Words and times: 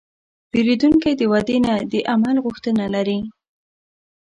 پیرودونکی 0.51 1.13
د 1.19 1.21
وعدې 1.31 1.57
نه، 1.65 1.75
د 1.91 1.93
عمل 2.11 2.35
غوښتنه 2.45 2.85
لري. 2.95 3.19